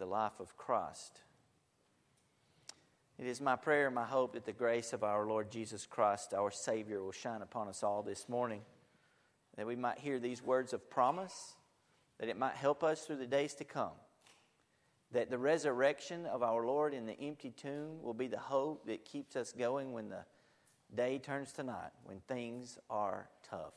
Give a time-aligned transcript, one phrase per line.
[0.00, 1.20] the life of Christ.
[3.18, 6.32] It is my prayer and my hope that the grace of our Lord Jesus Christ,
[6.32, 8.62] our Savior, will shine upon us all this morning,
[9.56, 11.54] that we might hear these words of promise,
[12.18, 13.92] that it might help us through the days to come,
[15.12, 19.04] that the resurrection of our Lord in the empty tomb will be the hope that
[19.04, 20.24] keeps us going when the
[20.94, 23.74] day turns to night, when things are tough.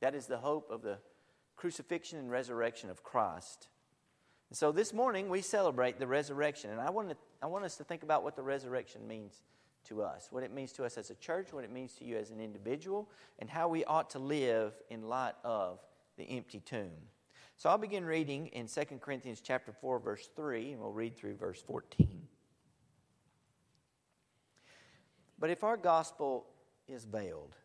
[0.00, 0.98] That is the hope of the
[1.54, 3.68] crucifixion and resurrection of Christ.
[4.54, 7.76] And so this morning we celebrate the resurrection, and I want, to, I want us
[7.78, 9.42] to think about what the resurrection means
[9.88, 12.16] to us, what it means to us as a church, what it means to you
[12.16, 13.10] as an individual,
[13.40, 15.80] and how we ought to live in light of
[16.16, 16.92] the empty tomb.
[17.56, 21.34] So I'll begin reading in 2 Corinthians chapter 4 verse 3 and we'll read through
[21.34, 22.22] verse 14.
[25.36, 26.46] But if our gospel
[26.86, 27.56] is veiled,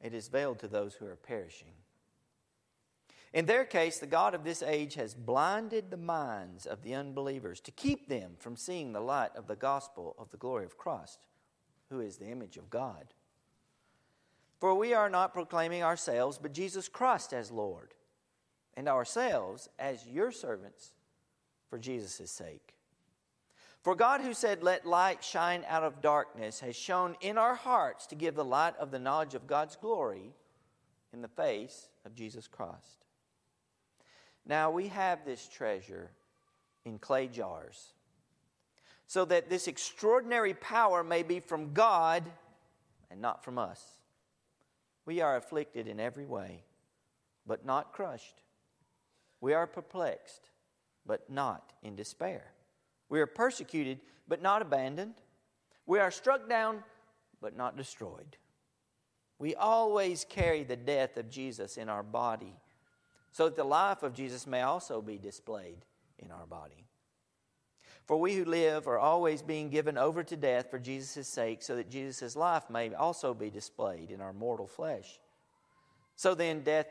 [0.00, 1.74] it is veiled to those who are perishing.
[3.34, 7.60] In their case, the God of this age has blinded the minds of the unbelievers
[7.60, 11.26] to keep them from seeing the light of the gospel of the glory of Christ,
[11.90, 13.12] who is the image of God.
[14.60, 17.94] For we are not proclaiming ourselves, but Jesus Christ as Lord,
[18.74, 20.92] and ourselves as your servants
[21.68, 22.74] for Jesus' sake.
[23.82, 28.06] For God, who said, Let light shine out of darkness, has shone in our hearts
[28.06, 30.32] to give the light of the knowledge of God's glory
[31.12, 33.04] in the face of Jesus Christ.
[34.48, 36.10] Now we have this treasure
[36.86, 37.92] in clay jars,
[39.06, 42.24] so that this extraordinary power may be from God
[43.10, 43.82] and not from us.
[45.04, 46.64] We are afflicted in every way,
[47.46, 48.42] but not crushed.
[49.40, 50.50] We are perplexed,
[51.06, 52.52] but not in despair.
[53.10, 55.14] We are persecuted, but not abandoned.
[55.86, 56.82] We are struck down,
[57.40, 58.36] but not destroyed.
[59.38, 62.54] We always carry the death of Jesus in our body
[63.32, 65.84] so that the life of Jesus may also be displayed
[66.18, 66.84] in our body.
[68.06, 71.76] For we who live are always being given over to death for Jesus' sake, so
[71.76, 75.20] that Jesus' life may also be displayed in our mortal flesh.
[76.16, 76.88] So then, death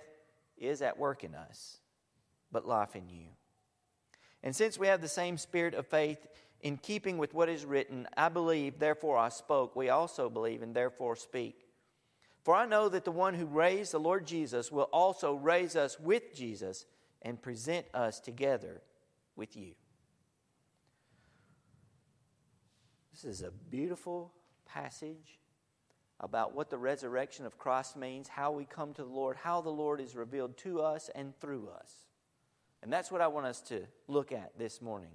[0.57, 1.78] is at work in us,
[2.51, 3.25] but life in you.
[4.44, 6.25] And since we have the same spirit of faith,
[6.62, 10.75] in keeping with what is written, I believe, therefore I spoke, we also believe, and
[10.75, 11.66] therefore speak.
[12.47, 16.00] For I know that the one who raised the Lord Jesus will also raise us
[16.00, 16.85] with Jesus
[17.22, 18.81] and present us together
[19.35, 19.74] with you.
[23.12, 24.31] This is a beautiful
[24.66, 25.40] passage
[26.22, 29.69] about what the resurrection of Christ means, how we come to the Lord, how the
[29.69, 31.91] Lord is revealed to us and through us.
[32.81, 35.12] And that's what I want us to look at this morning.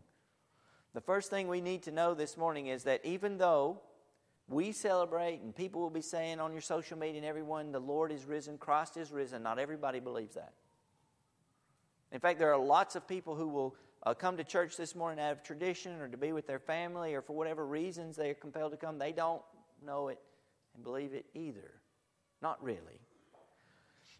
[0.93, 3.81] The first thing we need to know this morning is that even though
[4.53, 8.13] we celebrate, and people will be saying on your social media and everyone, the Lord
[8.13, 9.43] is risen, Christ is risen.
[9.43, 10.53] Not everybody believes that.
[12.13, 15.25] In fact, there are lots of people who will uh, come to church this morning
[15.25, 18.35] out of tradition or to be with their family or for whatever reasons they are
[18.35, 18.99] compelled to come.
[18.99, 19.43] They don't
[19.85, 20.19] know it
[20.75, 21.81] and believe it either.
[22.43, 23.01] Not really.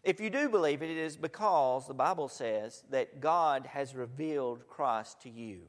[0.03, 4.67] If you do believe it, it is because the Bible says that God has revealed
[4.67, 5.61] Christ to you.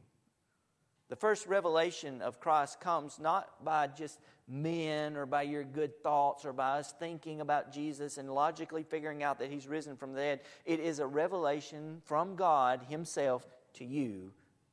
[1.09, 6.45] The first revelation of Christ comes not by just men or by your good thoughts
[6.45, 10.21] or by us thinking about Jesus and logically figuring out that he's risen from the
[10.21, 10.41] dead.
[10.67, 14.33] It is a revelation from God himself to you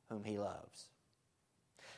[0.10, 0.88] whom he loves.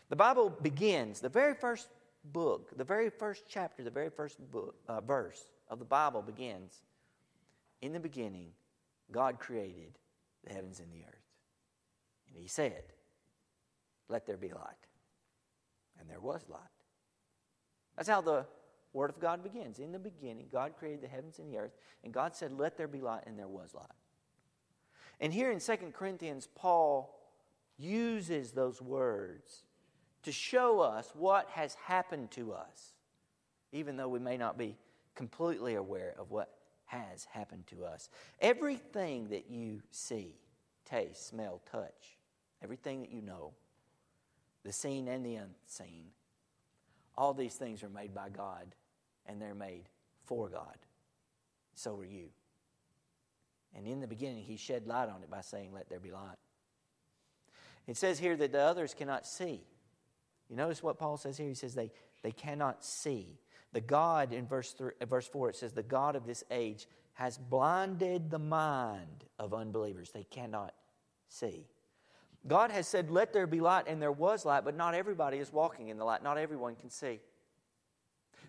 [0.09, 1.87] The Bible begins, the very first
[2.23, 6.81] book, the very first chapter, the very first book, uh, verse of the Bible begins
[7.81, 8.49] In the beginning,
[9.11, 9.97] God created
[10.43, 11.23] the heavens and the earth.
[12.29, 12.83] And he said,
[14.09, 14.87] Let there be light.
[15.99, 16.59] And there was light.
[18.03, 18.45] That's how the
[18.91, 19.79] Word of God begins.
[19.79, 21.71] In the beginning, God created the heavens and the earth,
[22.03, 23.85] and God said, Let there be light, and there was light.
[25.21, 27.17] And here in 2 Corinthians, Paul
[27.77, 29.63] uses those words
[30.23, 32.91] to show us what has happened to us,
[33.71, 34.75] even though we may not be
[35.15, 36.53] completely aware of what
[36.87, 38.09] has happened to us.
[38.41, 40.35] Everything that you see,
[40.83, 42.17] taste, smell, touch,
[42.61, 43.53] everything that you know,
[44.65, 46.07] the seen and the unseen,
[47.15, 48.75] all these things are made by God,
[49.25, 49.89] and they're made
[50.25, 50.77] for God.
[51.75, 52.29] So are you.
[53.75, 56.37] And in the beginning, he shed light on it by saying, Let there be light.
[57.87, 59.61] It says here that the others cannot see.
[60.49, 61.47] You notice what Paul says here?
[61.47, 63.39] He says they, they cannot see.
[63.73, 66.87] The God, in verse, three, uh, verse 4, it says, The God of this age
[67.13, 70.11] has blinded the mind of unbelievers.
[70.11, 70.73] They cannot
[71.27, 71.65] see.
[72.47, 75.53] God has said, Let there be light, and there was light, but not everybody is
[75.53, 76.23] walking in the light.
[76.23, 77.19] Not everyone can see.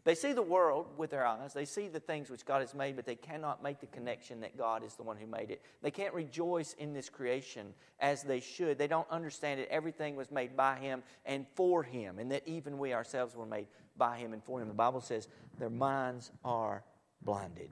[0.05, 1.55] They see the world with their eyes.
[1.55, 4.59] They see the things which God has made, but they cannot make the connection that
[4.59, 5.63] God is the one who made it.
[5.81, 8.77] They can't rejoice in this creation as they should.
[8.77, 12.79] They don't understand that everything was made by Him and for Him, and that even
[12.79, 14.69] we ourselves were made by Him and for Him.
[14.69, 16.85] The Bible says their minds are
[17.23, 17.71] blinded,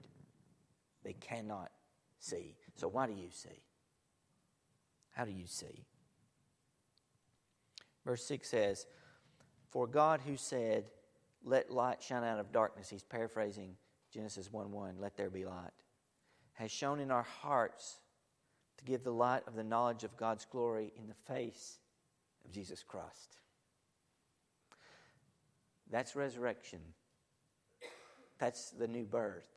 [1.03, 1.69] they cannot
[2.17, 2.55] see.
[2.75, 3.61] So, why do you see?
[5.11, 5.85] How do you see?
[8.05, 8.85] Verse 6 says,
[9.69, 10.85] For God who said,
[11.45, 12.89] let light shine out of darkness.
[12.89, 13.75] He's paraphrasing
[14.13, 14.95] Genesis 1 1.
[14.99, 15.71] Let there be light.
[16.53, 17.99] Has shone in our hearts
[18.77, 21.79] to give the light of the knowledge of God's glory in the face
[22.45, 23.37] of Jesus Christ.
[25.91, 26.79] That's resurrection.
[28.39, 29.47] That's the new birth.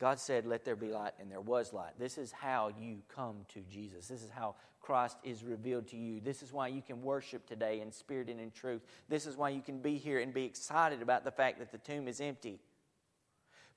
[0.00, 1.92] God said, Let there be light, and there was light.
[1.98, 4.08] This is how you come to Jesus.
[4.08, 6.20] This is how Christ is revealed to you.
[6.20, 8.80] This is why you can worship today in spirit and in truth.
[9.10, 11.78] This is why you can be here and be excited about the fact that the
[11.78, 12.58] tomb is empty.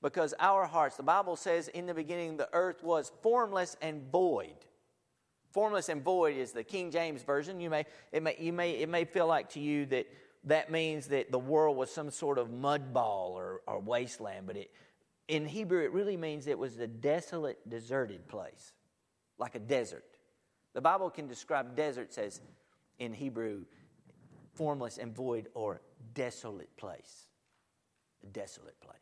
[0.00, 4.56] Because our hearts, the Bible says in the beginning, the earth was formless and void.
[5.52, 7.60] Formless and void is the King James version.
[7.60, 10.06] You may, it, may, you may, it may feel like to you that
[10.44, 14.56] that means that the world was some sort of mud ball or, or wasteland, but
[14.56, 14.70] it,
[15.28, 18.72] in Hebrew, it really means it was a desolate, deserted place,
[19.38, 20.04] like a desert.
[20.74, 22.40] The Bible can describe deserts as,
[22.98, 23.64] in Hebrew,
[24.54, 25.80] formless and void or
[26.14, 27.28] desolate place.
[28.22, 28.96] A desolate place.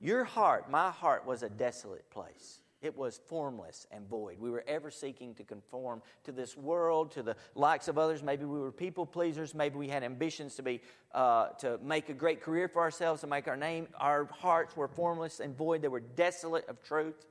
[0.00, 2.60] Your heart, my heart, was a desolate place.
[2.80, 4.38] It was formless and void.
[4.38, 8.22] We were ever seeking to conform to this world, to the likes of others.
[8.22, 9.52] Maybe we were people pleasers.
[9.52, 10.80] Maybe we had ambitions to be,
[11.12, 13.88] uh, to make a great career for ourselves, to make our name.
[13.96, 15.82] Our hearts were formless and void.
[15.82, 17.26] They were desolate of truth.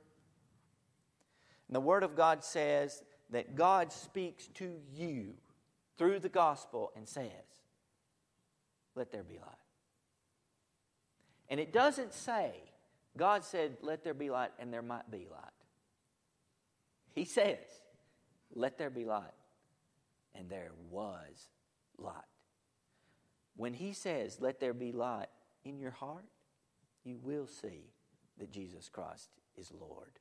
[1.70, 5.34] And the Word of God says that God speaks to you
[5.98, 7.32] through the gospel and says,
[8.96, 9.56] Let there be light.
[11.50, 12.52] And it doesn't say,
[13.18, 15.52] God said, Let there be light, and there might be light.
[17.14, 17.58] He says,
[18.54, 19.34] Let there be light,
[20.36, 21.50] and there was
[21.98, 22.14] light.
[23.56, 25.30] When He says, Let there be light
[25.66, 26.26] in your heart,
[27.04, 27.92] you will see
[28.38, 30.20] that Jesus Christ is Lord.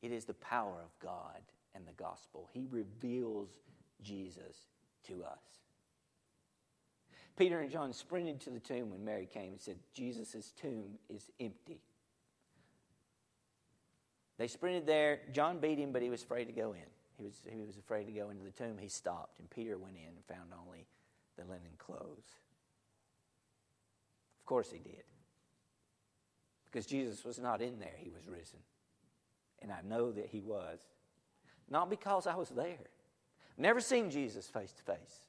[0.00, 1.40] It is the power of God
[1.74, 2.48] and the gospel.
[2.52, 3.50] He reveals
[4.02, 4.66] Jesus
[5.06, 5.62] to us.
[7.36, 11.30] Peter and John sprinted to the tomb when Mary came and said, Jesus' tomb is
[11.40, 11.80] empty.
[14.38, 15.20] They sprinted there.
[15.32, 16.82] John beat him, but he was afraid to go in.
[17.16, 18.76] He was, he was afraid to go into the tomb.
[18.78, 20.86] He stopped, and Peter went in and found only
[21.36, 22.36] the linen clothes.
[24.40, 25.04] Of course he did.
[26.66, 28.58] Because Jesus was not in there, he was risen.
[29.60, 30.80] And I know that he was.
[31.70, 32.88] Not because I was there.
[33.56, 35.26] Never seen Jesus face to face.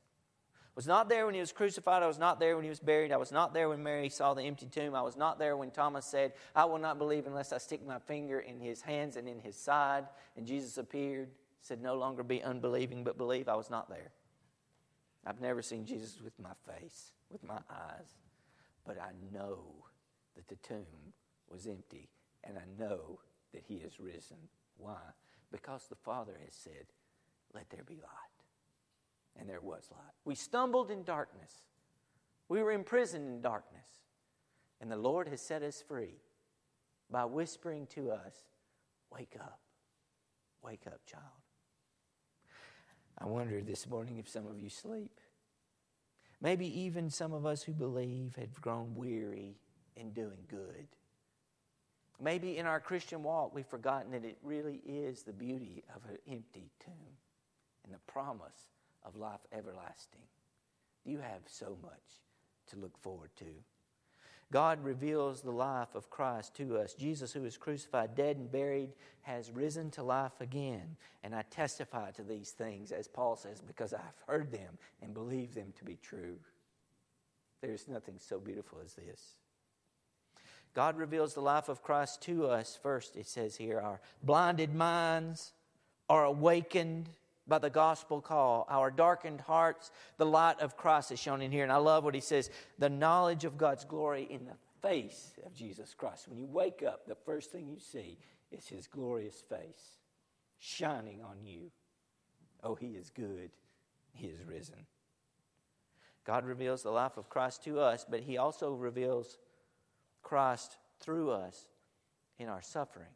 [0.76, 2.02] Was not there when he was crucified.
[2.02, 3.12] I was not there when he was buried.
[3.12, 4.96] I was not there when Mary saw the empty tomb.
[4.96, 8.00] I was not there when Thomas said, I will not believe unless I stick my
[8.00, 10.06] finger in his hands and in his side.
[10.36, 11.30] And Jesus appeared,
[11.62, 13.48] said, No longer be unbelieving, but believe.
[13.48, 14.12] I was not there.
[15.26, 18.10] I've never seen Jesus with my face, with my eyes.
[18.84, 19.60] But I know
[20.36, 21.14] that the tomb
[21.50, 22.10] was empty.
[22.44, 23.20] And I know
[23.54, 24.38] that he is risen.
[24.78, 24.98] Why?
[25.52, 26.88] Because the Father has said,
[27.54, 28.33] Let there be light.
[29.40, 30.14] And there was light.
[30.26, 31.52] We stumbled in darkness.
[32.50, 33.88] We were imprisoned in darkness.
[34.80, 36.16] And the Lord has set us free
[37.10, 38.36] by whispering to us,
[39.12, 39.60] Wake up.
[40.64, 41.24] Wake up, child.
[43.18, 45.20] I wonder this morning if some of you sleep.
[46.42, 49.56] Maybe even some of us who believe have grown weary
[49.96, 50.88] in doing good.
[52.20, 56.18] Maybe in our Christian walk, we've forgotten that it really is the beauty of an
[56.28, 57.18] empty tomb
[57.86, 58.68] and the promise
[59.06, 60.22] of life everlasting.
[61.06, 61.92] You have so much
[62.68, 63.46] to look forward to.
[64.52, 66.94] God reveals the life of Christ to us.
[66.94, 68.92] Jesus, who was crucified, dead, and buried,
[69.24, 70.96] has risen to life again.
[71.24, 75.56] And I testify to these things, as Paul says, because I've heard them and believe
[75.56, 76.38] them to be true.
[77.62, 79.36] There's nothing so beautiful as this.
[80.76, 83.80] God reveals the life of Christ to us first, it says here.
[83.80, 85.54] Our blinded minds
[86.10, 87.10] are awakened
[87.48, 88.66] by the gospel call.
[88.70, 91.64] Our darkened hearts, the light of Christ is shown in here.
[91.64, 95.54] And I love what he says the knowledge of God's glory in the face of
[95.54, 96.28] Jesus Christ.
[96.28, 98.18] When you wake up, the first thing you see
[98.52, 99.98] is his glorious face
[100.60, 101.72] shining on you.
[102.64, 103.52] Oh, he is good.
[104.14, 104.86] He is risen.
[106.26, 109.38] God reveals the life of Christ to us, but he also reveals
[110.22, 111.68] Christ through us
[112.40, 113.10] in our suffering.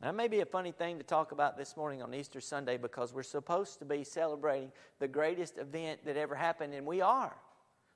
[0.00, 3.12] That may be a funny thing to talk about this morning on Easter Sunday because
[3.12, 7.34] we're supposed to be celebrating the greatest event that ever happened, and we are.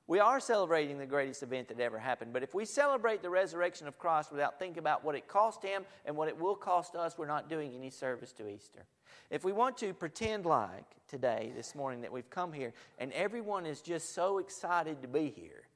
[0.09, 2.33] We are celebrating the greatest event that ever happened.
[2.33, 5.85] But if we celebrate the resurrection of Christ without thinking about what it cost him
[6.05, 8.85] and what it will cost us, we're not doing any service to Easter.
[9.31, 13.65] If we want to pretend like today, this morning, that we've come here and everyone
[13.65, 15.69] is just so excited to be here,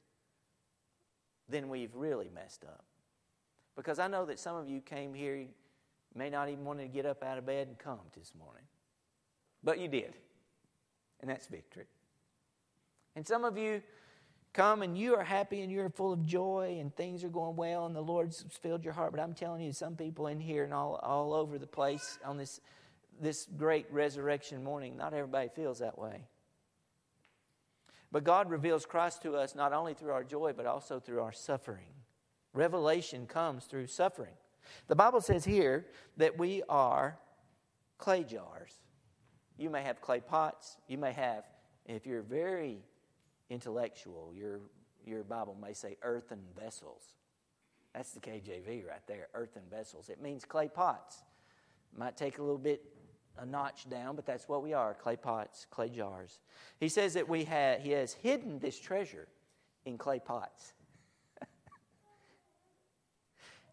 [1.47, 2.83] then we've really messed up.
[3.77, 5.45] Because I know that some of you came here,
[6.17, 8.63] may not even want to get up out of bed and come this morning.
[9.63, 10.13] But you did.
[11.19, 11.87] And that's victory.
[13.15, 13.81] And some of you
[14.53, 17.85] come and you are happy and you're full of joy and things are going well
[17.85, 19.11] and the Lord's filled your heart.
[19.11, 22.37] But I'm telling you, some people in here and all, all over the place on
[22.37, 22.59] this,
[23.19, 26.27] this great resurrection morning, not everybody feels that way.
[28.11, 31.33] But God reveals Christ to us not only through our joy, but also through our
[31.33, 31.93] suffering.
[32.53, 34.33] Revelation comes through suffering.
[34.87, 35.85] The Bible says here
[36.17, 37.17] that we are
[37.97, 38.73] clay jars.
[39.57, 40.77] You may have clay pots.
[40.87, 41.45] You may have,
[41.85, 42.79] if you're very
[43.49, 44.59] intellectual, your,
[45.05, 47.01] your Bible may say earthen vessels.
[47.93, 50.09] That's the KJV right there, earthen vessels.
[50.09, 51.23] It means clay pots.
[51.95, 52.83] Might take a little bit
[53.39, 56.39] a notch down, but that's what we are clay pots, clay jars.
[56.79, 59.27] He says that we have, he has hidden this treasure
[59.85, 60.73] in clay pots.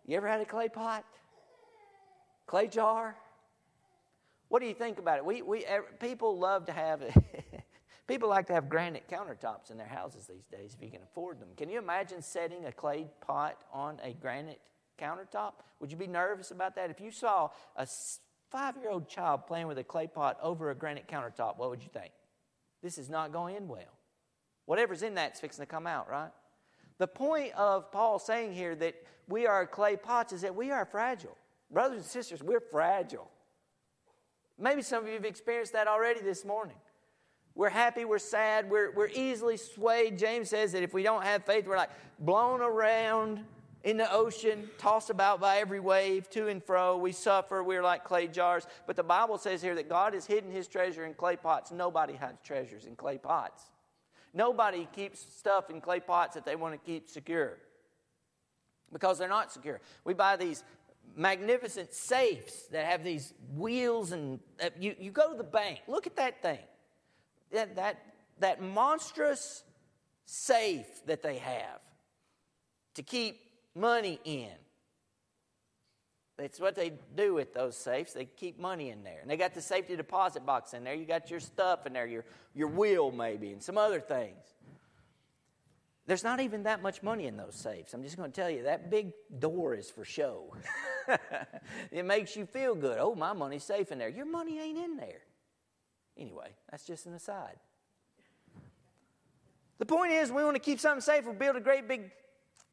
[0.07, 1.05] You ever had a clay pot?
[2.47, 3.17] Clay jar?
[4.49, 5.25] What do you think about it?
[5.25, 7.03] We, we, eh, people love to have,
[8.07, 11.41] people like to have granite countertops in their houses these days if you can afford
[11.41, 11.49] them.
[11.57, 14.61] Can you imagine setting a clay pot on a granite
[15.01, 15.55] countertop?
[15.81, 16.91] Would you be nervous about that?
[16.91, 17.89] If you saw a
[18.51, 21.83] five year old child playing with a clay pot over a granite countertop, what would
[21.83, 22.13] you think?
[22.83, 23.99] This is not going in well.
[24.67, 26.31] Whatever's in that's fixing to come out, right?
[26.99, 28.95] The point of Paul saying here that
[29.29, 31.37] we are clay pots is that we are fragile.
[31.71, 33.31] Brothers and sisters, we're fragile.
[34.59, 36.77] Maybe some of you have experienced that already this morning.
[37.57, 40.19] We're happy, we're sad, we're, we're easily swayed.
[40.19, 43.45] James says that if we don't have faith, we're like blown around
[43.85, 46.97] in the ocean, tossed about by every wave, to and fro.
[46.97, 47.63] We suffer.
[47.63, 48.67] We're like clay jars.
[48.87, 51.71] But the Bible says here that God has hidden his treasure in clay pots.
[51.71, 53.71] Nobody hides treasures in clay pots.
[54.35, 57.59] Nobody keeps stuff in clay pots that they want to keep secure
[58.93, 59.81] because they're not secure.
[60.05, 60.65] We buy these
[61.17, 65.83] magnificent safes that have these wheels, and uh, you, you go to the bank.
[65.87, 66.59] Look at that thing.
[67.53, 68.03] That, that,
[68.41, 69.63] that monstrous
[70.27, 71.81] safe that they have
[72.95, 73.41] to keep
[73.75, 74.51] money in.
[76.37, 78.13] That's what they do with those safes.
[78.13, 79.21] They keep money in there.
[79.23, 80.95] And they got the safety deposit box in there.
[80.95, 82.25] You got your stuff in there, your,
[82.55, 84.43] your will maybe, and some other things.
[86.07, 87.95] There's not even that much money in those safes.
[87.95, 90.55] I'm just going to tell you, that big door is for show.
[91.91, 92.99] it makes you feel good.
[92.99, 94.11] Oh, my money's safe in there.
[94.11, 95.23] Your money ain't in there.
[96.19, 97.57] Anyway, that's just an aside.
[99.79, 101.27] The point is, we want to keep something safe.
[101.27, 102.11] We build a great big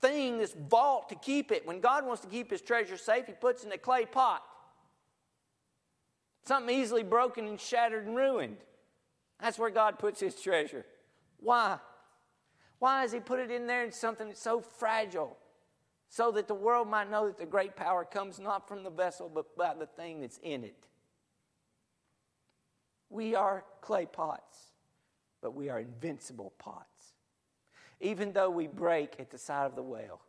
[0.01, 1.65] thing, this vault to keep it.
[1.65, 4.43] When God wants to keep his treasure safe, he puts in a clay pot.
[6.45, 8.57] Something easily broken and shattered and ruined.
[9.39, 10.85] That's where God puts his treasure.
[11.39, 11.77] Why?
[12.79, 15.37] Why has he put it in there in something that's so fragile?
[16.09, 19.31] So that the world might know that the great power comes not from the vessel,
[19.33, 20.75] but by the thing that's in it.
[23.09, 24.57] We are clay pots,
[25.41, 26.90] but we are invincible pots.
[28.01, 30.21] Even though we break at the side of the well,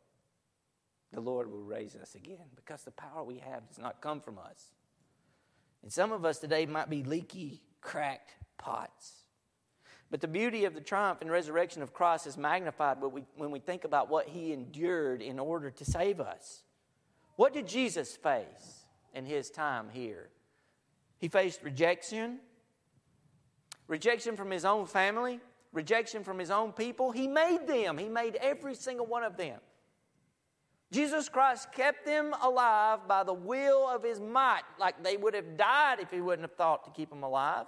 [1.13, 4.39] the Lord will raise us again because the power we have does not come from
[4.39, 4.73] us.
[5.83, 9.25] And some of us today might be leaky, cracked pots.
[10.11, 13.51] But the beauty of the triumph and resurrection of Christ is magnified when we, when
[13.51, 16.65] we think about what he endured in order to save us.
[17.37, 20.29] What did Jesus face in his time here?
[21.19, 22.41] He faced rejection,
[23.89, 25.41] rejection from his own family,
[25.73, 27.13] rejection from his own people.
[27.13, 29.59] He made them, he made every single one of them.
[30.93, 35.57] Jesus Christ kept them alive by the will of his might, like they would have
[35.57, 37.67] died if he wouldn't have thought to keep them alive.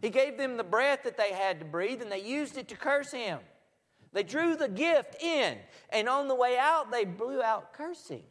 [0.00, 2.76] He gave them the breath that they had to breathe, and they used it to
[2.76, 3.40] curse him.
[4.12, 5.58] They drew the gift in,
[5.90, 8.22] and on the way out, they blew out cursing.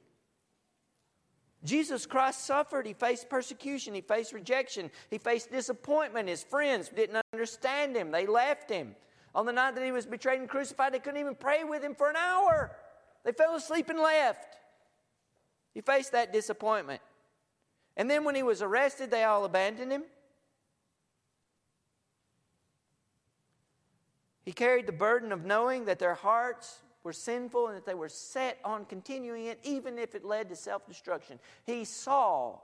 [1.68, 2.88] Jesus Christ suffered.
[2.88, 3.94] He faced persecution.
[3.94, 4.90] He faced rejection.
[5.12, 6.30] He faced disappointment.
[6.30, 8.10] His friends didn't understand him.
[8.10, 8.96] They left him.
[9.36, 11.94] On the night that he was betrayed and crucified, they couldn't even pray with him
[11.94, 12.72] for an hour.
[13.26, 14.56] They fell asleep and left.
[15.74, 17.02] He faced that disappointment.
[17.98, 20.04] And then when he was arrested, they all abandoned him.
[24.46, 28.10] He carried the burden of knowing that their hearts were sinful and that they were
[28.10, 31.40] set on continuing it, even if it led to self destruction.
[31.66, 32.60] He saw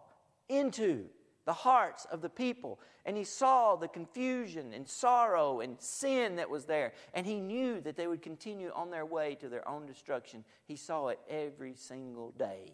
[0.50, 1.06] into
[1.46, 6.50] the hearts of the people, and he saw the confusion and sorrow and sin that
[6.50, 9.86] was there, and he knew that they would continue on their way to their own
[9.86, 10.44] destruction.
[10.66, 12.74] He saw it every single day.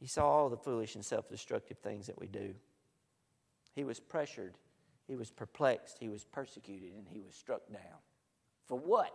[0.00, 2.54] He saw all the foolish and self destructive things that we do.
[3.74, 4.54] He was pressured,
[5.06, 7.98] he was perplexed, he was persecuted, and he was struck down.
[8.68, 9.12] For what?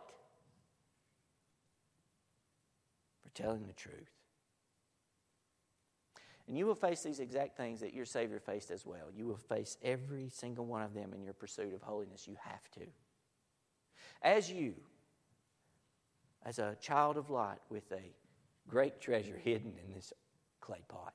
[3.22, 4.10] For telling the truth.
[6.48, 9.06] And you will face these exact things that your Savior faced as well.
[9.16, 12.28] You will face every single one of them in your pursuit of holiness.
[12.28, 12.82] You have to.
[14.22, 14.74] As you,
[16.46, 18.12] as a child of light with a
[18.68, 20.12] great treasure hidden in this
[20.60, 21.14] clay pot,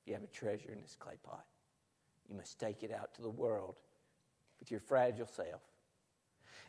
[0.00, 1.44] if you have a treasure in this clay pot,
[2.28, 3.76] you must take it out to the world
[4.58, 5.60] with your fragile self.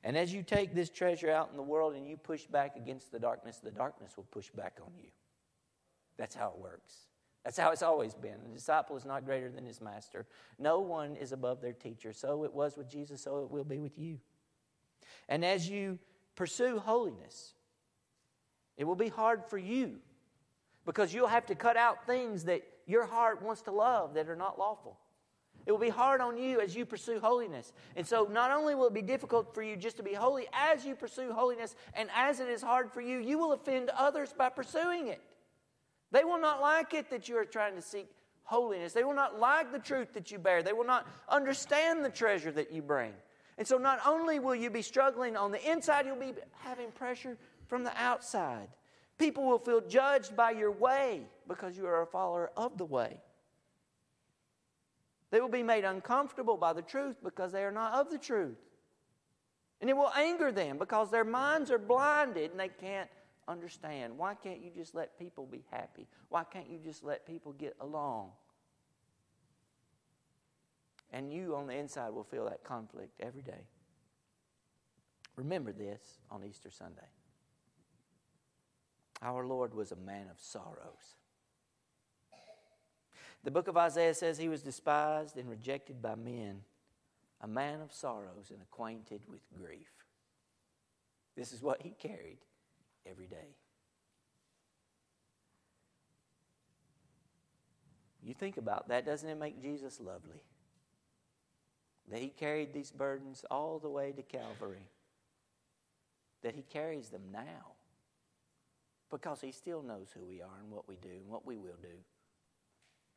[0.04, 3.12] And as you take this treasure out in the world and you push back against
[3.12, 5.10] the darkness, the darkness will push back on you.
[6.18, 6.94] That's how it works.
[7.44, 8.38] That's how it's always been.
[8.48, 10.26] The disciple is not greater than his master.
[10.60, 12.14] No one is above their teacher.
[12.14, 14.20] So it was with Jesus, so it will be with you.
[15.28, 15.98] And as you
[16.36, 17.54] pursue holiness,
[18.78, 19.98] it will be hard for you
[20.86, 24.36] because you'll have to cut out things that your heart wants to love that are
[24.36, 24.98] not lawful.
[25.72, 27.72] It will be hard on you as you pursue holiness.
[27.96, 30.84] And so, not only will it be difficult for you just to be holy, as
[30.84, 34.50] you pursue holiness and as it is hard for you, you will offend others by
[34.50, 35.22] pursuing it.
[36.12, 38.10] They will not like it that you are trying to seek
[38.44, 38.92] holiness.
[38.92, 40.62] They will not like the truth that you bear.
[40.62, 43.14] They will not understand the treasure that you bring.
[43.58, 47.38] And so, not only will you be struggling on the inside, you'll be having pressure
[47.70, 48.68] from the outside.
[49.18, 53.22] People will feel judged by your way because you are a follower of the way.
[55.32, 58.58] They will be made uncomfortable by the truth because they are not of the truth.
[59.80, 63.10] And it will anger them because their minds are blinded and they can't
[63.48, 64.18] understand.
[64.18, 66.08] Why can't you just let people be happy?
[66.30, 68.32] Why can't you just let people get along?
[71.14, 73.68] And you on the inside will feel that conflict every day.
[75.36, 77.10] Remember this on Easter Sunday.
[79.22, 81.16] Our Lord was a man of sorrows.
[83.44, 86.62] The book of Isaiah says he was despised and rejected by men,
[87.42, 89.90] a man of sorrows and acquainted with grief.
[91.36, 92.38] This is what he carried
[93.10, 93.56] every day.
[98.24, 100.44] You think about that, doesn't it make Jesus lovely?
[102.12, 104.90] That he carried these burdens all the way to Calvary.
[106.44, 107.74] That he carries them now.
[109.10, 111.78] Because he still knows who we are and what we do and what we will
[111.82, 111.98] do.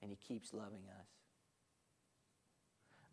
[0.05, 1.07] And he keeps loving us.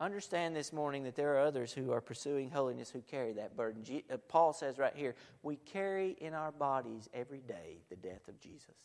[0.01, 3.85] Understand this morning that there are others who are pursuing holiness who carry that burden.
[4.11, 8.41] Uh, Paul says right here, we carry in our bodies every day the death of
[8.41, 8.75] Jesus.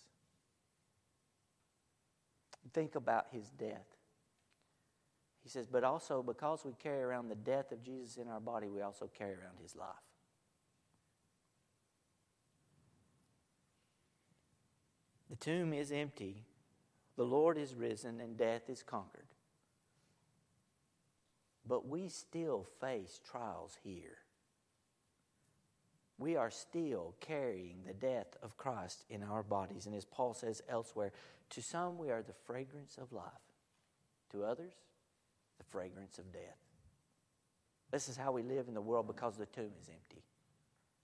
[2.73, 3.87] Think about his death.
[5.43, 8.69] He says, but also because we carry around the death of Jesus in our body,
[8.69, 9.89] we also carry around his life.
[15.29, 16.45] The tomb is empty,
[17.17, 19.27] the Lord is risen, and death is conquered.
[21.67, 24.19] But we still face trials here.
[26.19, 29.87] We are still carrying the death of Christ in our bodies.
[29.87, 31.13] And as Paul says elsewhere,
[31.51, 33.25] to some we are the fragrance of life,
[34.33, 34.73] to others,
[35.59, 36.59] the fragrance of death.
[37.91, 40.23] This is how we live in the world because the tomb is empty.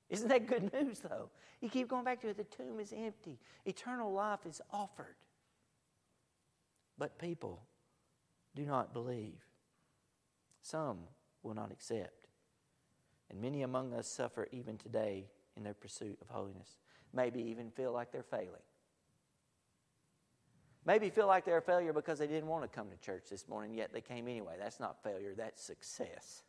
[0.09, 1.31] Isn't that good news, though?
[1.61, 2.37] You keep going back to it.
[2.37, 5.17] The tomb is empty, eternal life is offered.
[6.99, 7.63] But people
[8.55, 9.45] do not believe.
[10.63, 10.99] Some
[11.43, 12.29] will not accept.
[13.31, 15.27] And many among us suffer even today
[15.57, 16.79] in their pursuit of holiness.
[17.13, 18.63] Maybe even feel like they're failing.
[20.85, 23.49] Maybe feel like they're a failure because they didn't want to come to church this
[23.49, 24.55] morning, yet they came anyway.
[24.59, 26.43] That's not failure, that's success.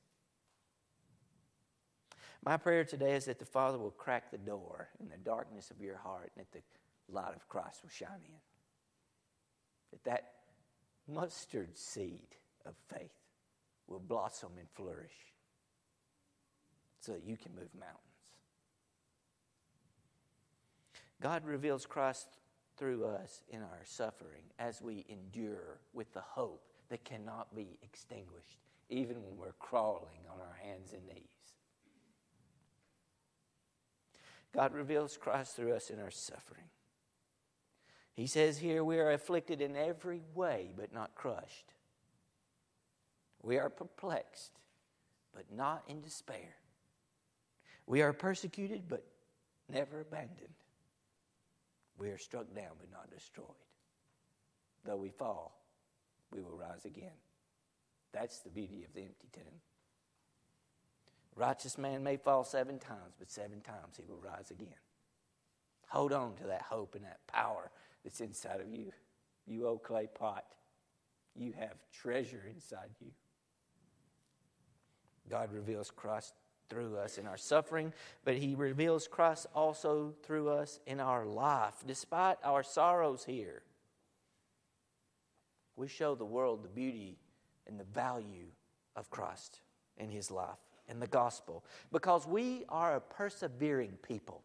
[2.43, 5.79] My prayer today is that the Father will crack the door in the darkness of
[5.79, 8.35] your heart and that the light of Christ will shine in.
[9.93, 10.31] That that
[11.07, 13.11] mustard seed of faith
[13.87, 15.13] will blossom and flourish
[16.99, 17.99] so that you can move mountains.
[21.21, 22.27] God reveals Christ
[22.75, 28.57] through us in our suffering as we endure with the hope that cannot be extinguished,
[28.89, 31.29] even when we're crawling on our hands and knees.
[34.53, 36.65] God reveals Christ through us in our suffering.
[38.13, 41.73] He says here, we are afflicted in every way, but not crushed.
[43.41, 44.51] We are perplexed,
[45.33, 46.55] but not in despair.
[47.87, 49.03] We are persecuted, but
[49.67, 50.53] never abandoned.
[51.97, 53.47] We are struck down, but not destroyed.
[54.85, 55.59] Though we fall,
[56.31, 57.11] we will rise again.
[58.13, 59.61] That's the beauty of the empty tomb.
[61.35, 64.75] Righteous man may fall seven times, but seven times he will rise again.
[65.89, 67.71] Hold on to that hope and that power
[68.03, 68.91] that's inside of you.
[69.45, 70.45] You old clay pot,
[71.35, 73.11] you have treasure inside you.
[75.29, 76.33] God reveals Christ
[76.69, 81.75] through us in our suffering, but He reveals Christ also through us in our life.
[81.85, 83.63] Despite our sorrows here,
[85.75, 87.17] we show the world the beauty
[87.67, 88.47] and the value
[88.95, 89.61] of Christ
[89.97, 94.43] in His life and the gospel because we are a persevering people.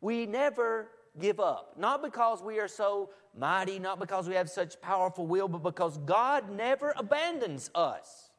[0.00, 1.74] We never give up.
[1.78, 5.98] Not because we are so mighty, not because we have such powerful will, but because
[5.98, 8.30] God never abandons us.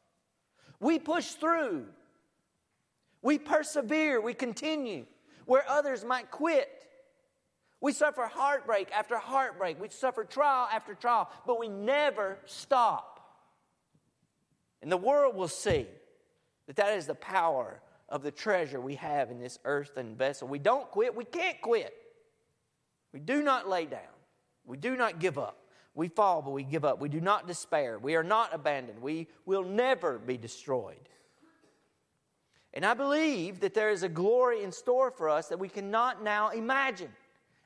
[0.80, 1.86] We push through.
[3.22, 4.20] We persevere.
[4.20, 5.06] We continue
[5.46, 6.68] where others might quit.
[7.80, 9.80] We suffer heartbreak after heartbreak.
[9.80, 13.20] We suffer trial after trial, but we never stop.
[14.82, 15.86] And the world will see
[16.66, 20.46] that that is the power of the treasure we have in this earthen vessel.
[20.46, 21.14] We don't quit.
[21.14, 21.94] We can't quit.
[23.12, 24.00] We do not lay down.
[24.64, 25.58] We do not give up.
[25.94, 27.00] We fall, but we give up.
[27.00, 27.98] We do not despair.
[27.98, 29.02] We are not abandoned.
[29.02, 31.08] We will never be destroyed.
[32.74, 36.22] And I believe that there is a glory in store for us that we cannot
[36.22, 37.10] now imagine.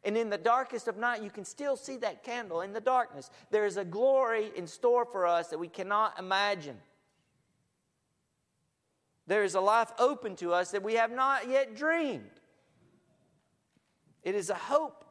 [0.03, 3.31] And in the darkest of night, you can still see that candle in the darkness.
[3.51, 6.77] There is a glory in store for us that we cannot imagine.
[9.29, 12.31] There is a life open to us that we have not yet dreamed.
[14.23, 15.06] It is a hope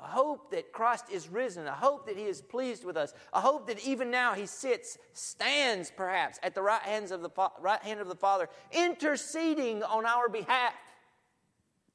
[0.00, 3.40] a hope that Christ is risen, a hope that He is pleased with us, a
[3.40, 7.30] hope that even now He sits, stands perhaps at the right, hands of the,
[7.60, 10.74] right hand of the Father, interceding on our behalf.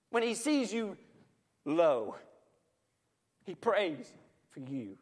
[0.09, 0.97] When He sees you
[1.65, 2.15] low,
[3.45, 4.11] He prays
[4.49, 4.97] for you.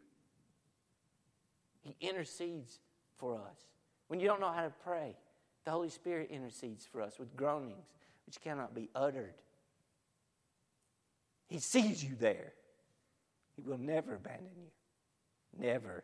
[1.82, 2.80] He intercedes
[3.18, 3.66] for us.
[4.08, 5.16] When you don't know how to pray,
[5.66, 7.88] the Holy Spirit intercedes for us with groanings
[8.28, 9.34] which cannot be uttered.
[11.48, 12.54] He sees you there.
[13.62, 14.72] He will never abandon you.
[15.60, 16.04] Never.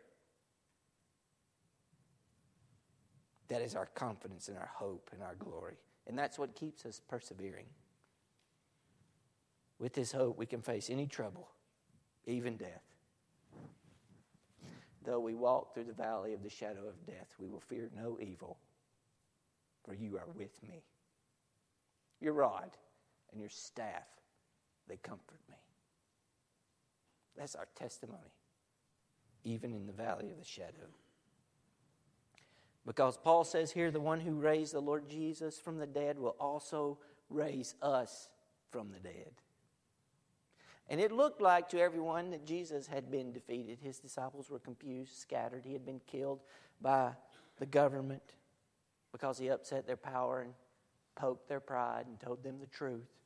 [3.48, 5.76] That is our confidence and our hope and our glory.
[6.06, 7.66] And that's what keeps us persevering.
[9.78, 11.48] With this hope, we can face any trouble,
[12.26, 12.82] even death.
[15.04, 18.18] Though we walk through the valley of the shadow of death, we will fear no
[18.20, 18.58] evil,
[19.84, 20.82] for you are with me.
[22.20, 22.76] Your rod
[23.32, 24.06] and your staff,
[24.88, 25.56] they comfort me.
[27.38, 28.32] That's our testimony,
[29.44, 30.88] even in the valley of the shadow.
[32.84, 36.36] Because Paul says here, the one who raised the Lord Jesus from the dead will
[36.40, 36.98] also
[37.30, 38.30] raise us
[38.70, 39.30] from the dead.
[40.88, 43.78] And it looked like to everyone that Jesus had been defeated.
[43.80, 45.64] His disciples were confused, scattered.
[45.64, 46.40] He had been killed
[46.80, 47.12] by
[47.58, 48.22] the government
[49.12, 50.54] because he upset their power and
[51.14, 53.17] poked their pride and told them the truth.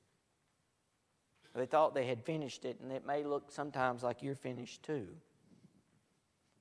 [1.54, 5.06] They thought they had finished it, and it may look sometimes like you're finished too.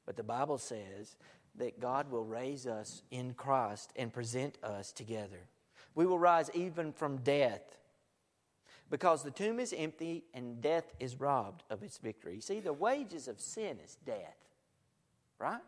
[0.05, 1.15] But the Bible says
[1.55, 5.47] that God will raise us in Christ and present us together.
[5.95, 7.61] We will rise even from death
[8.89, 12.41] because the tomb is empty and death is robbed of its victory.
[12.41, 14.37] See, the wages of sin is death,
[15.39, 15.61] right?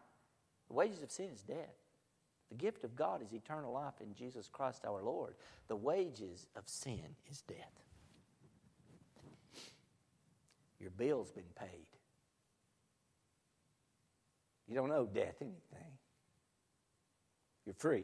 [0.67, 1.75] The wages of sin is death.
[2.49, 5.35] The gift of God is eternal life in Jesus Christ our Lord.
[5.67, 7.83] The wages of sin is death.
[10.83, 11.87] Your bill's been paid.
[14.67, 15.93] You don't owe death anything.
[17.65, 18.03] You're free.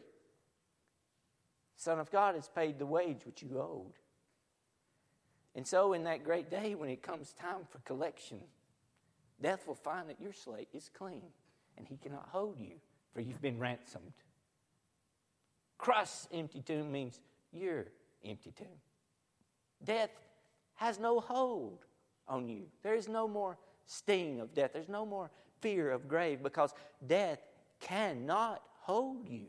[1.75, 3.99] Son of God has paid the wage which you owed.
[5.55, 8.39] And so, in that great day, when it comes time for collection,
[9.41, 11.23] death will find that your slate is clean
[11.77, 12.75] and he cannot hold you,
[13.13, 14.13] for you've been ransomed.
[15.77, 17.19] Christ's empty tomb means
[17.51, 17.87] your
[18.23, 18.67] empty tomb.
[19.83, 20.11] Death
[20.75, 21.83] has no hold
[22.29, 22.63] on you.
[22.83, 24.71] There is no more sting of death.
[24.73, 26.73] There's no more fear of grave because
[27.05, 27.39] death
[27.79, 29.47] cannot hold you.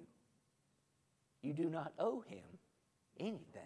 [1.42, 2.44] You do not owe him
[3.18, 3.62] anything.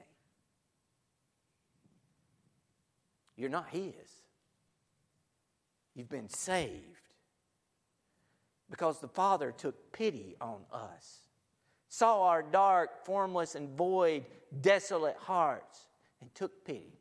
[3.37, 3.93] You're not his.
[5.95, 6.83] You've been saved
[8.71, 11.21] because the Father took pity on us,
[11.89, 14.25] saw our dark, formless, and void,
[14.61, 15.87] desolate hearts,
[16.21, 16.99] and took pity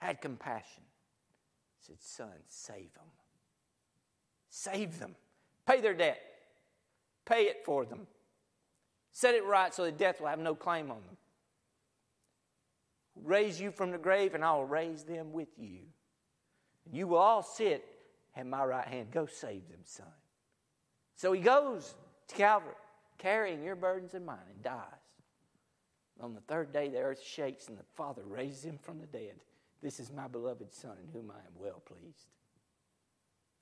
[0.00, 0.82] had compassion,
[1.78, 3.04] He said, Son, save them.
[4.48, 5.14] Save them.
[5.66, 6.20] Pay their debt.
[7.24, 8.06] Pay it for them.
[9.12, 11.16] Set it right so that death will have no claim on them.
[13.22, 15.80] raise you from the grave, and I will raise them with you.
[16.86, 17.84] And you will all sit
[18.34, 19.10] at my right hand.
[19.12, 20.06] Go save them, son.
[21.16, 21.94] So he goes
[22.28, 22.72] to Calvary,
[23.18, 24.84] carrying your burdens and mine, and dies.
[26.22, 29.34] On the third day, the earth shakes, and the Father raises him from the dead.
[29.82, 32.28] This is my beloved Son, in whom I am well pleased.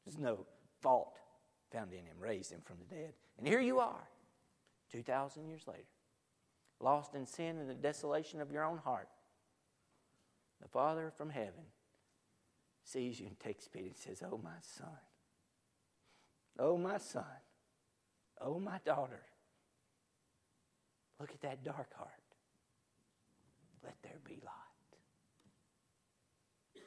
[0.05, 0.47] There's no
[0.81, 1.19] fault
[1.71, 3.13] found in him, raised him from the dead.
[3.39, 4.09] And here you are,
[4.91, 5.85] 2,000 years later,
[6.81, 9.09] lost in sin and the desolation of your own heart.
[10.61, 11.67] The Father from heaven
[12.83, 14.89] sees you and takes pity and says, Oh, my son.
[16.59, 17.25] Oh, my son.
[18.41, 19.23] Oh, my daughter.
[21.21, 22.11] Look at that dark heart.
[23.85, 24.68] Let there be light.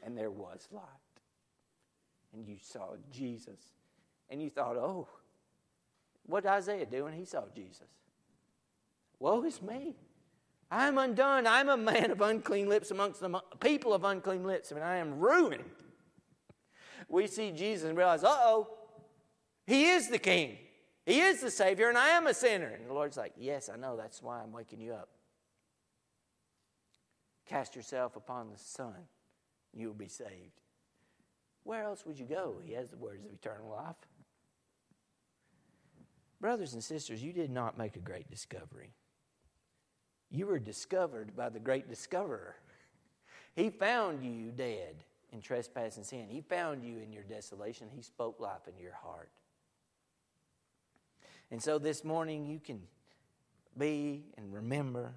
[0.03, 0.83] And there was light.
[2.33, 3.59] And you saw Jesus.
[4.29, 5.07] And you thought, oh,
[6.25, 7.87] what did Isaiah do when he saw Jesus?
[9.19, 9.95] Woe is me.
[10.71, 11.45] I'm undone.
[11.45, 15.19] I'm a man of unclean lips amongst the people of unclean lips, and I am
[15.19, 15.65] ruined.
[17.09, 18.69] We see Jesus and realize, uh oh,
[19.67, 20.57] he is the king.
[21.05, 22.67] He is the Savior, and I am a sinner.
[22.67, 23.97] And the Lord's like, Yes, I know.
[23.97, 25.09] That's why I'm waking you up.
[27.47, 28.95] Cast yourself upon the Son,
[29.73, 30.61] you will be saved.
[31.63, 32.55] Where else would you go?
[32.63, 33.95] He has the words of eternal life.
[36.39, 38.93] Brothers and sisters, you did not make a great discovery.
[40.31, 42.55] You were discovered by the great discoverer.
[43.55, 46.27] He found you dead in trespass and sin.
[46.29, 47.89] He found you in your desolation.
[47.93, 49.29] He spoke life into your heart.
[51.51, 52.81] And so this morning you can
[53.77, 55.13] be and remember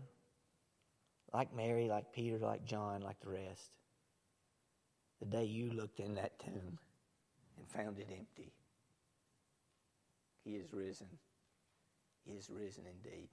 [1.32, 3.70] like Mary, like Peter, like John, like the rest,
[5.24, 6.78] the day you looked in that tomb
[7.56, 8.52] and found it empty.
[10.44, 11.06] He is risen.
[12.26, 13.28] He is risen indeed.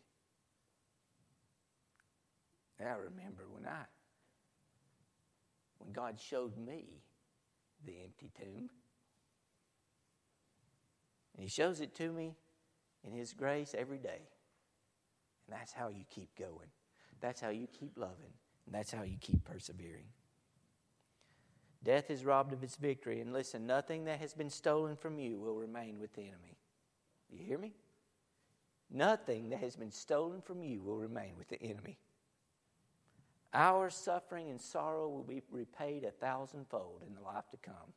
[2.80, 3.84] And I remember when I
[5.80, 6.86] when God showed me
[7.86, 8.69] the empty tomb.
[11.34, 12.36] And He shows it to me
[13.04, 14.30] in His grace every day.
[15.47, 16.69] And that's how you keep going.
[17.19, 18.34] That's how you keep loving.
[18.65, 20.06] And that's how you keep persevering.
[21.83, 23.21] Death is robbed of its victory.
[23.21, 26.57] And listen, nothing that has been stolen from you will remain with the enemy.
[27.29, 27.73] You hear me?
[28.89, 31.97] Nothing that has been stolen from you will remain with the enemy.
[33.53, 37.93] Our suffering and sorrow will be repaid a thousandfold in the life to come.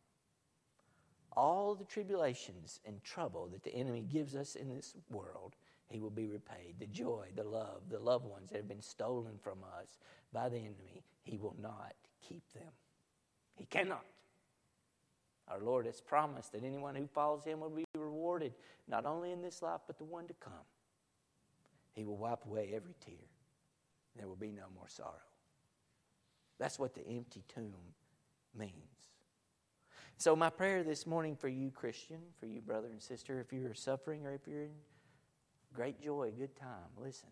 [1.36, 5.56] All the tribulations and trouble that the enemy gives us in this world
[5.88, 6.76] he will be repaid.
[6.78, 9.98] The joy, the love, the loved ones that have been stolen from us
[10.32, 11.94] by the enemy, he will not
[12.26, 12.72] keep them.
[13.56, 14.04] He cannot.
[15.48, 18.54] Our Lord has promised that anyone who follows him will be rewarded,
[18.88, 20.52] not only in this life, but the one to come.
[21.92, 23.14] He will wipe away every tear.
[24.16, 25.12] There will be no more sorrow.
[26.58, 27.74] That's what the empty tomb
[28.56, 28.72] means.
[30.16, 33.74] So, my prayer this morning for you, Christian, for you, brother and sister, if you're
[33.74, 34.70] suffering or if you're in
[35.74, 36.88] great joy, good time.
[36.96, 37.30] Listen,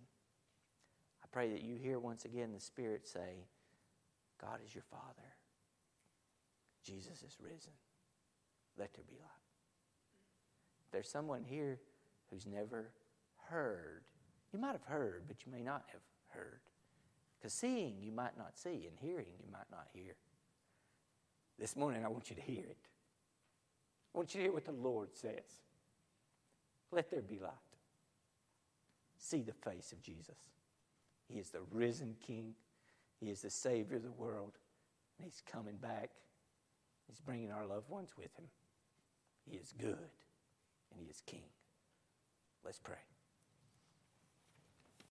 [1.23, 3.47] I pray that you hear once again the Spirit say,
[4.41, 5.33] God is your Father.
[6.85, 7.73] Jesus is risen.
[8.79, 9.29] Let there be light.
[10.91, 11.79] There's someone here
[12.31, 12.91] who's never
[13.49, 14.03] heard,
[14.53, 16.61] you might have heard, but you may not have heard.
[17.39, 20.15] Because seeing, you might not see, and hearing, you might not hear.
[21.59, 22.89] This morning, I want you to hear it.
[24.15, 25.63] I want you to hear what the Lord says.
[26.91, 27.53] Let there be light
[29.23, 30.51] see the face of Jesus.
[31.29, 32.55] He is the risen King,
[33.21, 34.59] He is the Savior of the world,
[35.19, 36.11] and He's coming back.
[37.07, 38.47] He's bringing our loved ones with Him.
[39.45, 40.11] He is good,
[40.91, 41.45] and He is King.
[42.65, 43.12] Let's pray.